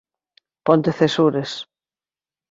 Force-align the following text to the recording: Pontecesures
Pontecesures 0.65 1.51